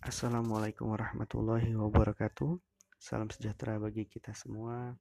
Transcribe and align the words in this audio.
Assalamualaikum 0.00 0.96
warahmatullahi 0.96 1.76
wabarakatuh. 1.76 2.56
Salam 2.96 3.28
sejahtera 3.28 3.76
bagi 3.76 4.08
kita 4.08 4.32
semua. 4.32 4.96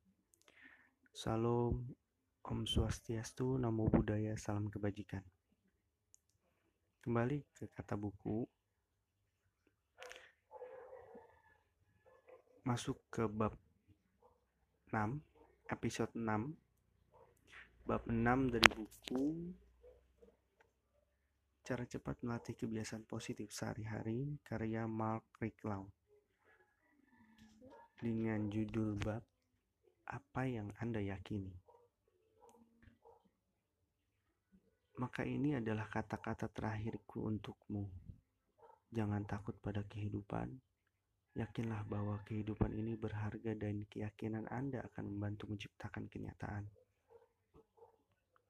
Salam, 1.16 1.96
Om 2.44 2.68
Swastiastu, 2.68 3.56
Namo 3.56 3.88
Buddhaya, 3.88 4.36
Salam 4.36 4.68
Kebajikan. 4.68 5.24
Kembali 7.00 7.40
ke 7.56 7.72
kata 7.72 7.96
buku. 7.96 8.44
Masuk 12.68 13.00
ke 13.08 13.24
bab 13.32 13.56
6, 14.92 15.24
episode 15.72 16.12
6. 16.12 16.60
Bab 17.88 18.04
6 18.04 18.52
dari 18.52 18.68
buku 18.76 19.56
Cara 21.70 21.86
cepat 21.86 22.26
melatih 22.26 22.58
kebiasaan 22.58 23.06
positif 23.06 23.54
sehari-hari 23.54 24.42
karya 24.42 24.90
Mark 24.90 25.38
Ricklau 25.38 25.86
dengan 28.02 28.50
judul 28.50 28.98
bab 28.98 29.22
Apa 30.10 30.50
yang 30.50 30.74
Anda 30.82 30.98
yakini? 30.98 31.54
Maka 34.98 35.22
ini 35.22 35.62
adalah 35.62 35.86
kata-kata 35.86 36.50
terakhirku 36.50 37.30
untukmu. 37.30 37.86
Jangan 38.90 39.30
takut 39.30 39.54
pada 39.62 39.86
kehidupan. 39.86 40.50
Yakinlah 41.38 41.86
bahwa 41.86 42.18
kehidupan 42.26 42.74
ini 42.74 42.98
berharga 42.98 43.54
dan 43.54 43.86
keyakinan 43.86 44.50
Anda 44.50 44.90
akan 44.90 45.06
membantu 45.06 45.54
menciptakan 45.54 46.10
kenyataan. 46.10 46.66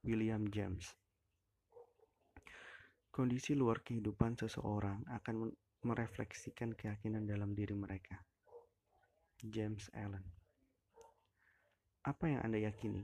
William 0.07 0.47
James 0.47 0.95
Kondisi 3.09 3.57
luar 3.57 3.81
kehidupan 3.81 4.37
seseorang 4.37 5.03
akan 5.09 5.49
merefleksikan 5.83 6.77
keyakinan 6.77 7.25
dalam 7.25 7.57
diri 7.57 7.73
mereka. 7.73 8.21
James 9.41 9.89
Allen 9.97 10.23
Apa 12.05 12.29
yang 12.29 12.45
Anda 12.45 12.59
yakini? 12.59 13.01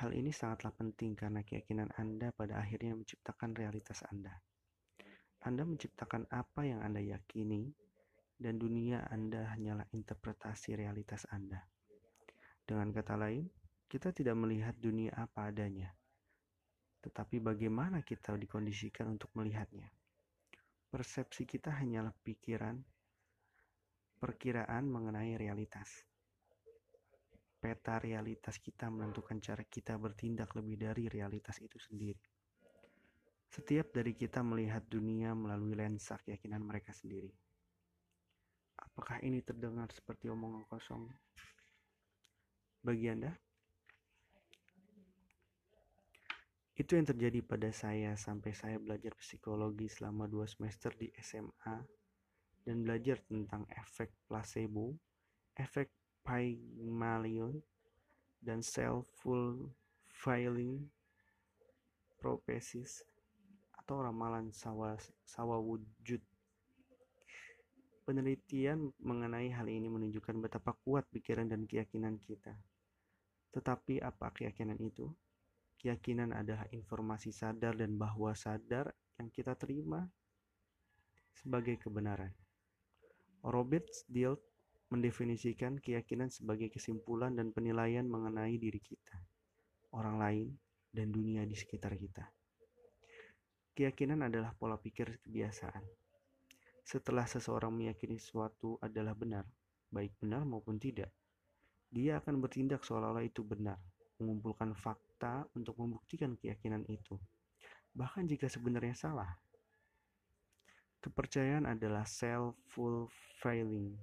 Hal 0.00 0.16
ini 0.16 0.32
sangatlah 0.32 0.72
penting 0.72 1.12
karena 1.12 1.44
keyakinan 1.44 1.92
Anda 2.00 2.32
pada 2.32 2.56
akhirnya 2.62 2.96
menciptakan 2.96 3.52
realitas 3.52 4.00
Anda. 4.08 4.32
Anda 5.44 5.68
menciptakan 5.68 6.28
apa 6.32 6.64
yang 6.64 6.80
Anda 6.80 7.04
yakini, 7.04 7.68
dan 8.40 8.56
dunia 8.56 9.04
Anda 9.12 9.52
hanyalah 9.52 9.84
interpretasi 9.92 10.72
realitas 10.80 11.28
Anda. 11.28 11.60
Dengan 12.64 12.88
kata 12.96 13.20
lain, 13.20 13.44
kita 13.84 14.16
tidak 14.16 14.32
melihat 14.40 14.72
dunia 14.80 15.12
apa 15.12 15.52
adanya, 15.52 15.92
tetapi 17.00 17.40
bagaimana 17.40 18.04
kita 18.04 18.36
dikondisikan 18.36 19.08
untuk 19.08 19.32
melihatnya. 19.32 19.88
Persepsi 20.90 21.48
kita 21.48 21.72
hanyalah 21.72 22.12
pikiran, 22.20 22.76
perkiraan 24.20 24.84
mengenai 24.84 25.40
realitas. 25.40 26.04
Peta 27.60 28.00
realitas 28.00 28.56
kita 28.60 28.88
menentukan 28.88 29.36
cara 29.40 29.64
kita 29.64 29.96
bertindak 29.96 30.52
lebih 30.56 30.80
dari 30.80 31.04
realitas 31.08 31.60
itu 31.60 31.76
sendiri. 31.76 32.20
Setiap 33.50 33.90
dari 33.90 34.14
kita 34.14 34.40
melihat 34.46 34.86
dunia 34.86 35.34
melalui 35.34 35.74
lensa 35.74 36.16
keyakinan 36.22 36.62
mereka 36.62 36.94
sendiri. 36.94 37.28
Apakah 38.80 39.20
ini 39.20 39.44
terdengar 39.44 39.92
seperti 39.92 40.32
omongan 40.32 40.64
kosong 40.70 41.04
bagi 42.80 43.12
Anda? 43.12 43.32
Itu 46.80 46.96
yang 46.96 47.04
terjadi 47.04 47.44
pada 47.44 47.68
saya 47.76 48.16
sampai 48.16 48.56
saya 48.56 48.80
belajar 48.80 49.12
psikologi 49.20 49.84
selama 49.84 50.24
dua 50.24 50.48
semester 50.48 50.88
di 50.96 51.12
SMA 51.20 51.76
dan 52.64 52.80
belajar 52.80 53.20
tentang 53.28 53.68
efek 53.68 54.08
placebo, 54.24 54.96
efek 55.60 55.92
Pygmalion, 56.24 57.60
dan 58.40 58.64
self-fulfilling 58.64 60.88
prophecies 62.16 63.04
atau 63.76 64.00
ramalan 64.00 64.48
sawa, 64.48 64.96
sawa 65.20 65.60
wujud. 65.60 66.24
Penelitian 68.08 68.88
mengenai 69.04 69.52
hal 69.52 69.68
ini 69.68 69.92
menunjukkan 69.92 70.40
betapa 70.40 70.72
kuat 70.80 71.04
pikiran 71.12 71.44
dan 71.44 71.68
keyakinan 71.68 72.16
kita. 72.16 72.56
Tetapi 73.52 74.00
apa 74.00 74.32
keyakinan 74.32 74.80
itu? 74.80 75.12
Keyakinan 75.80 76.36
adalah 76.36 76.68
informasi 76.76 77.32
sadar 77.32 77.72
dan 77.72 77.96
bahwa 77.96 78.36
sadar 78.36 78.92
yang 79.16 79.32
kita 79.32 79.56
terima 79.56 80.04
sebagai 81.32 81.80
kebenaran. 81.80 82.28
Robert 83.40 83.88
Dilt 84.04 84.44
mendefinisikan 84.92 85.80
keyakinan 85.80 86.28
sebagai 86.28 86.68
kesimpulan 86.68 87.32
dan 87.32 87.48
penilaian 87.56 88.04
mengenai 88.04 88.60
diri 88.60 88.76
kita, 88.76 89.24
orang 89.96 90.20
lain, 90.20 90.48
dan 90.92 91.08
dunia 91.08 91.48
di 91.48 91.56
sekitar 91.56 91.96
kita. 91.96 92.28
Keyakinan 93.72 94.20
adalah 94.20 94.52
pola 94.52 94.76
pikir 94.76 95.24
kebiasaan. 95.24 95.80
Setelah 96.84 97.24
seseorang 97.24 97.72
meyakini 97.72 98.20
sesuatu 98.20 98.76
adalah 98.84 99.16
benar, 99.16 99.48
baik 99.88 100.12
benar 100.20 100.44
maupun 100.44 100.76
tidak, 100.76 101.08
dia 101.88 102.20
akan 102.20 102.36
bertindak 102.36 102.84
seolah-olah 102.84 103.24
itu 103.24 103.40
benar, 103.40 103.80
mengumpulkan 104.20 104.76
fakta 104.76 105.09
untuk 105.52 105.76
membuktikan 105.76 106.32
keyakinan 106.40 106.88
itu, 106.88 107.20
bahkan 107.92 108.24
jika 108.24 108.48
sebenarnya 108.48 108.96
salah. 108.96 109.36
Kepercayaan 111.00 111.64
adalah 111.64 112.04
self-fulfilling 112.04 113.96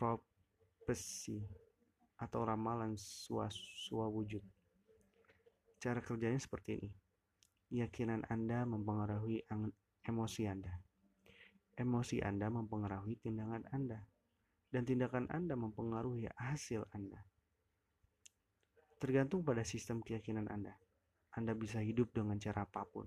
prophecy 0.00 1.44
atau 2.16 2.48
ramalan 2.48 2.96
swawujud. 2.96 4.40
Cara 5.78 6.00
kerjanya 6.00 6.40
seperti 6.40 6.80
ini. 6.80 6.90
Keyakinan 7.68 8.24
Anda 8.32 8.64
mempengaruhi 8.64 9.44
emosi 10.08 10.48
Anda. 10.48 10.72
Emosi 11.76 12.24
Anda 12.24 12.48
mempengaruhi 12.48 13.20
tindakan 13.20 13.68
Anda. 13.68 14.00
Dan 14.72 14.88
tindakan 14.88 15.28
Anda 15.28 15.60
mempengaruhi 15.60 16.28
hasil 16.40 16.88
Anda. 16.96 17.20
Tergantung 18.98 19.46
pada 19.46 19.62
sistem 19.62 20.02
keyakinan 20.02 20.50
Anda. 20.50 20.74
Anda 21.38 21.54
bisa 21.54 21.78
hidup 21.78 22.10
dengan 22.10 22.34
cara 22.42 22.66
apa 22.66 22.82
pun. 22.82 23.06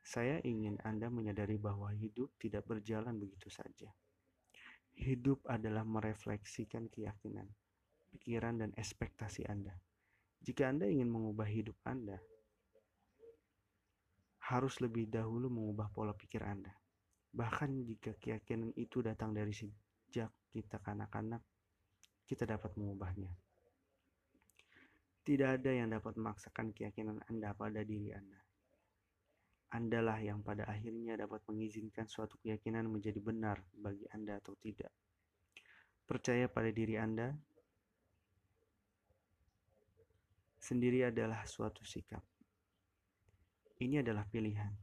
Saya 0.00 0.40
ingin 0.40 0.80
Anda 0.80 1.12
menyadari 1.12 1.60
bahwa 1.60 1.92
hidup 1.92 2.32
tidak 2.40 2.64
berjalan 2.64 3.20
begitu 3.20 3.52
saja. 3.52 3.92
Hidup 4.96 5.44
adalah 5.44 5.84
merefleksikan 5.84 6.88
keyakinan, 6.88 7.48
pikiran, 8.16 8.64
dan 8.64 8.70
ekspektasi 8.80 9.44
Anda. 9.44 9.76
Jika 10.40 10.72
Anda 10.72 10.88
ingin 10.88 11.12
mengubah 11.12 11.48
hidup 11.52 11.76
Anda, 11.84 12.16
harus 14.44 14.80
lebih 14.80 15.08
dahulu 15.08 15.52
mengubah 15.52 15.92
pola 15.92 16.16
pikir 16.16 16.44
Anda. 16.44 16.72
Bahkan 17.32 17.84
jika 17.84 18.16
keyakinan 18.16 18.72
itu 18.76 19.04
datang 19.04 19.36
dari 19.36 19.52
sejak 19.52 20.32
kita 20.48 20.80
kanak-kanak, 20.80 21.44
kita 22.24 22.48
dapat 22.48 22.72
mengubahnya. 22.76 23.43
Tidak 25.24 25.48
ada 25.56 25.72
yang 25.72 25.88
dapat 25.88 26.20
memaksakan 26.20 26.76
keyakinan 26.76 27.16
Anda 27.32 27.56
pada 27.56 27.80
diri 27.80 28.12
Anda. 28.12 28.44
Andalah 29.72 30.20
yang 30.20 30.44
pada 30.44 30.68
akhirnya 30.68 31.16
dapat 31.16 31.40
mengizinkan 31.48 32.04
suatu 32.04 32.36
keyakinan 32.44 32.84
menjadi 32.86 33.24
benar 33.24 33.56
bagi 33.72 34.04
Anda 34.12 34.36
atau 34.36 34.52
tidak. 34.60 34.92
Percaya 36.04 36.44
pada 36.52 36.68
diri 36.68 37.00
Anda 37.00 37.32
sendiri 40.60 41.08
adalah 41.08 41.48
suatu 41.48 41.80
sikap. 41.88 42.20
Ini 43.80 44.04
adalah 44.04 44.28
pilihan. 44.28 44.76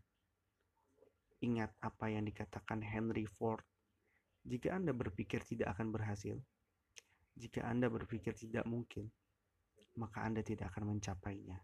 Ingat 1.46 1.78
apa 1.86 2.10
yang 2.10 2.26
dikatakan 2.26 2.82
Henry 2.82 3.30
Ford. 3.30 3.62
Jika 4.42 4.74
Anda 4.74 4.90
berpikir 4.90 5.46
tidak 5.46 5.78
akan 5.78 5.94
berhasil, 5.94 6.34
jika 7.38 7.62
Anda 7.62 7.94
berpikir 7.94 8.34
tidak 8.34 8.66
mungkin, 8.66 9.10
maka 10.00 10.24
Anda 10.24 10.46
tidak 10.46 10.72
akan 10.76 10.96
mencapainya. 10.96 11.60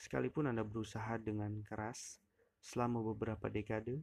Sekalipun 0.00 0.48
Anda 0.48 0.64
berusaha 0.64 1.20
dengan 1.20 1.60
keras 1.60 2.16
selama 2.60 3.04
beberapa 3.12 3.52
dekade, 3.52 4.00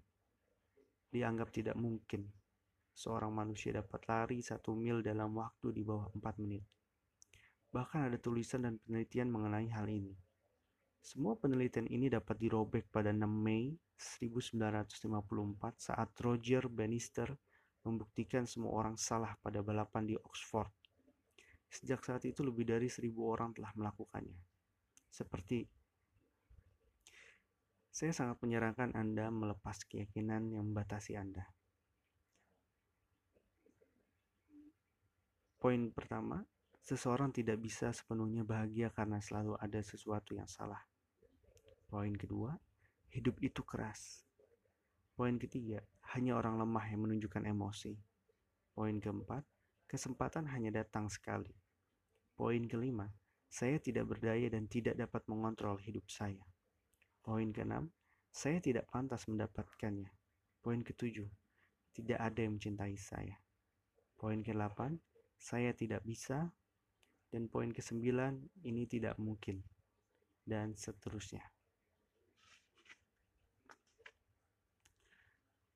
dianggap 1.10 1.50
tidak 1.50 1.74
mungkin 1.74 2.30
seorang 2.98 3.30
manusia 3.30 3.74
dapat 3.78 4.02
lari 4.10 4.42
satu 4.42 4.74
mil 4.74 5.06
dalam 5.06 5.38
waktu 5.38 5.70
di 5.70 5.82
bawah 5.86 6.10
empat 6.14 6.36
menit. 6.42 6.66
Bahkan 7.70 8.10
ada 8.10 8.18
tulisan 8.18 8.66
dan 8.66 8.82
penelitian 8.82 9.30
mengenai 9.30 9.70
hal 9.70 9.86
ini. 9.86 10.18
Semua 10.98 11.38
penelitian 11.38 11.86
ini 11.88 12.10
dapat 12.10 12.36
dirobek 12.42 12.90
pada 12.90 13.14
6 13.14 13.24
Mei 13.30 13.72
1954 13.98 15.08
saat 15.78 16.10
Roger 16.22 16.66
Bannister 16.70 17.32
membuktikan 17.86 18.44
semua 18.44 18.76
orang 18.76 19.00
salah 19.00 19.34
pada 19.40 19.64
balapan 19.64 20.04
di 20.04 20.16
Oxford. 20.20 20.68
Sejak 21.68 22.04
saat 22.04 22.24
itu 22.24 22.42
lebih 22.42 22.64
dari 22.64 22.88
seribu 22.88 23.28
orang 23.32 23.52
telah 23.52 23.72
melakukannya. 23.76 24.40
Seperti 25.12 25.68
Saya 27.98 28.14
sangat 28.14 28.38
menyarankan 28.46 28.94
Anda 28.94 29.34
melepas 29.34 29.82
keyakinan 29.90 30.54
yang 30.54 30.70
membatasi 30.70 31.18
Anda. 31.18 31.50
Poin 35.58 35.90
pertama, 35.90 36.46
seseorang 36.86 37.34
tidak 37.34 37.58
bisa 37.58 37.90
sepenuhnya 37.90 38.46
bahagia 38.46 38.94
karena 38.94 39.18
selalu 39.18 39.58
ada 39.58 39.82
sesuatu 39.82 40.38
yang 40.38 40.46
salah. 40.46 40.78
Poin 41.90 42.14
kedua, 42.14 42.54
hidup 43.10 43.42
itu 43.42 43.66
keras. 43.66 44.22
Poin 45.18 45.34
ketiga, 45.42 45.82
hanya 46.14 46.38
orang 46.38 46.62
lemah 46.62 46.86
yang 46.94 47.10
menunjukkan 47.10 47.50
emosi. 47.50 47.98
Poin 48.78 49.02
keempat, 49.02 49.42
kesempatan 49.88 50.46
hanya 50.52 50.84
datang 50.84 51.08
sekali. 51.08 51.56
Poin 52.36 52.68
kelima, 52.70 53.08
saya 53.48 53.80
tidak 53.80 54.14
berdaya 54.14 54.52
dan 54.52 54.68
tidak 54.68 55.00
dapat 55.00 55.24
mengontrol 55.32 55.80
hidup 55.80 56.06
saya. 56.12 56.44
Poin 57.24 57.50
keenam, 57.50 57.90
saya 58.30 58.62
tidak 58.62 58.86
pantas 58.92 59.26
mendapatkannya. 59.26 60.12
Poin 60.62 60.84
ketujuh, 60.84 61.26
tidak 61.96 62.20
ada 62.22 62.40
yang 62.44 62.60
mencintai 62.60 62.94
saya. 63.00 63.40
Poin 64.14 64.44
ke-8, 64.46 65.00
saya 65.40 65.74
tidak 65.74 66.06
bisa. 66.06 66.52
Dan 67.28 67.50
poin 67.50 67.74
ke-9, 67.74 68.06
ini 68.64 68.84
tidak 68.86 69.18
mungkin. 69.18 69.66
Dan 70.46 70.78
seterusnya. 70.78 71.44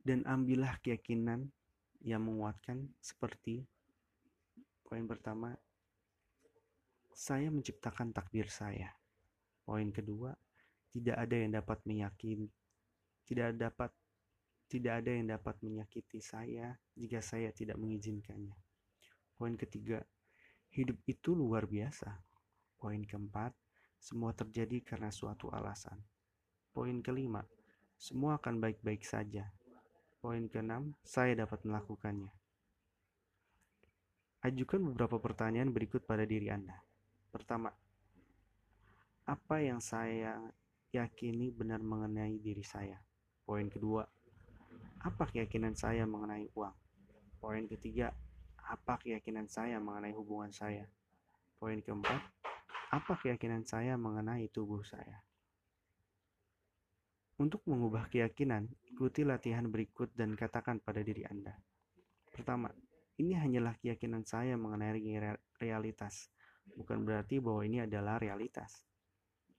Dan 0.01 0.25
ambillah 0.29 0.77
keyakinan 0.81 1.49
yang 2.01 2.25
menguatkan 2.25 2.89
seperti 2.97 3.65
poin 4.91 5.07
pertama, 5.07 5.55
saya 7.15 7.47
menciptakan 7.47 8.11
takdir 8.11 8.51
saya. 8.51 8.91
Poin 9.63 9.87
kedua, 9.87 10.35
tidak 10.91 11.15
ada 11.15 11.35
yang 11.39 11.55
dapat 11.55 11.79
meyakini, 11.87 12.51
tidak 13.23 13.55
dapat 13.55 13.95
tidak 14.67 14.99
ada 14.99 15.11
yang 15.15 15.31
dapat 15.31 15.55
menyakiti 15.63 16.19
saya 16.19 16.75
jika 16.91 17.23
saya 17.23 17.55
tidak 17.55 17.79
mengizinkannya. 17.79 18.55
Poin 19.39 19.55
ketiga, 19.55 20.03
hidup 20.75 20.99
itu 21.07 21.35
luar 21.39 21.71
biasa. 21.71 22.11
Poin 22.75 22.99
keempat, 23.07 23.55
semua 23.95 24.35
terjadi 24.35 24.83
karena 24.83 25.07
suatu 25.07 25.47
alasan. 25.55 26.03
Poin 26.75 26.99
kelima, 26.99 27.47
semua 27.95 28.39
akan 28.39 28.59
baik-baik 28.59 29.07
saja. 29.07 29.47
Poin 30.19 30.51
keenam, 30.51 30.95
saya 31.03 31.31
dapat 31.47 31.63
melakukannya. 31.63 32.40
Ajukan 34.41 34.81
beberapa 34.89 35.21
pertanyaan 35.21 35.69
berikut 35.69 36.01
pada 36.01 36.25
diri 36.25 36.49
Anda. 36.49 36.73
Pertama, 37.29 37.69
apa 39.29 39.55
yang 39.61 39.77
saya 39.77 40.41
yakini 40.89 41.53
benar 41.53 41.77
mengenai 41.77 42.41
diri 42.41 42.65
saya? 42.65 42.97
Poin 43.45 43.69
kedua, 43.69 44.01
apa 45.05 45.29
keyakinan 45.29 45.77
saya 45.77 46.09
mengenai 46.09 46.49
uang? 46.57 46.73
Poin 47.37 47.69
ketiga, 47.69 48.09
apa 48.65 48.97
keyakinan 48.97 49.45
saya 49.45 49.77
mengenai 49.77 50.17
hubungan 50.17 50.49
saya? 50.49 50.89
Poin 51.61 51.77
keempat, 51.77 52.21
apa 52.89 53.13
keyakinan 53.21 53.61
saya 53.61 53.93
mengenai 53.93 54.49
tubuh 54.49 54.81
saya? 54.81 55.21
Untuk 57.37 57.61
mengubah 57.69 58.09
keyakinan, 58.09 58.73
ikuti 58.89 59.21
latihan 59.21 59.69
berikut 59.69 60.09
dan 60.17 60.33
katakan 60.33 60.81
pada 60.81 61.05
diri 61.05 61.29
Anda. 61.29 61.53
Pertama, 62.33 62.73
ini 63.21 63.37
hanyalah 63.37 63.77
keyakinan 63.77 64.25
saya 64.25 64.57
mengenai 64.57 64.97
realitas, 65.61 66.27
bukan 66.73 67.05
berarti 67.05 67.37
bahwa 67.37 67.61
ini 67.61 67.85
adalah 67.85 68.17
realitas. 68.17 68.81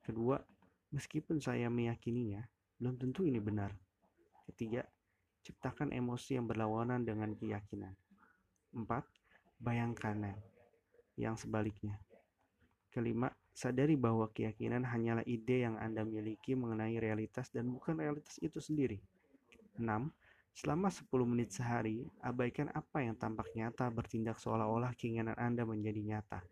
Kedua, 0.03 0.43
meskipun 0.91 1.39
saya 1.39 1.71
meyakininya, 1.71 2.43
belum 2.83 2.99
tentu 2.99 3.23
ini 3.23 3.39
benar. 3.39 3.71
Ketiga, 4.51 4.83
ciptakan 5.47 5.95
emosi 5.95 6.35
yang 6.43 6.51
berlawanan 6.51 7.07
dengan 7.07 7.31
keyakinan. 7.39 7.95
Empat, 8.75 9.07
bayangkan 9.63 10.35
yang 11.15 11.39
sebaliknya. 11.39 12.03
Kelima, 12.91 13.31
sadari 13.55 13.95
bahwa 13.95 14.27
keyakinan 14.35 14.83
hanyalah 14.83 15.23
ide 15.23 15.63
yang 15.63 15.79
Anda 15.79 16.03
miliki 16.03 16.59
mengenai 16.59 16.99
realitas 16.99 17.49
dan 17.55 17.71
bukan 17.71 17.95
realitas 17.95 18.43
itu 18.43 18.59
sendiri. 18.59 18.99
Enam, 19.79 20.11
Selama 20.53 20.93
10 20.93 21.09
menit 21.25 21.49
sehari, 21.57 22.05
abaikan 22.21 22.69
apa 22.77 23.01
yang 23.01 23.17
tampak 23.17 23.49
nyata 23.57 23.89
bertindak 23.89 24.37
seolah-olah 24.37 24.93
keinginan 25.01 25.37
Anda 25.41 25.65
menjadi 25.65 26.05
nyata. 26.05 26.45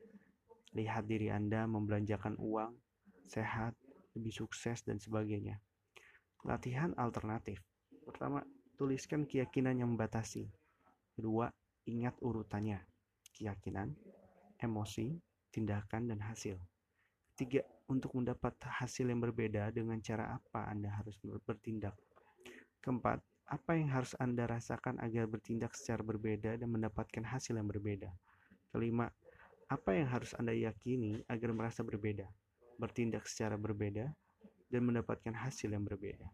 Lihat 0.72 1.04
diri 1.04 1.28
Anda 1.28 1.68
membelanjakan 1.68 2.40
uang, 2.40 2.72
sehat, 3.28 3.76
lebih 4.16 4.32
sukses, 4.32 4.80
dan 4.88 4.96
sebagainya. 4.96 5.60
Latihan 6.48 6.96
alternatif. 6.96 7.60
Pertama, 8.08 8.40
tuliskan 8.80 9.28
keyakinan 9.28 9.76
yang 9.76 9.92
membatasi. 9.92 10.48
Kedua, 11.12 11.52
ingat 11.84 12.16
urutannya. 12.24 12.80
Keyakinan, 13.36 13.92
emosi, 14.56 15.12
tindakan, 15.52 16.08
dan 16.08 16.24
hasil. 16.24 16.56
Ketiga, 17.36 17.68
untuk 17.92 18.16
mendapat 18.16 18.56
hasil 18.64 19.04
yang 19.04 19.20
berbeda 19.20 19.68
dengan 19.74 20.00
cara 20.00 20.32
apa 20.32 20.72
Anda 20.72 20.88
harus 20.88 21.20
bertindak. 21.44 21.92
Keempat, 22.80 23.20
apa 23.50 23.74
yang 23.74 23.90
harus 23.90 24.14
Anda 24.22 24.46
rasakan 24.46 25.02
agar 25.02 25.26
bertindak 25.26 25.74
secara 25.74 26.06
berbeda 26.06 26.54
dan 26.54 26.70
mendapatkan 26.70 27.26
hasil 27.26 27.58
yang 27.58 27.66
berbeda? 27.66 28.14
Kelima, 28.70 29.10
apa 29.66 29.90
yang 29.90 30.06
harus 30.06 30.30
Anda 30.38 30.54
yakini 30.54 31.18
agar 31.26 31.50
merasa 31.50 31.82
berbeda, 31.82 32.30
bertindak 32.78 33.26
secara 33.26 33.58
berbeda, 33.58 34.06
dan 34.70 34.82
mendapatkan 34.86 35.34
hasil 35.34 35.74
yang 35.74 35.82
berbeda? 35.82 36.30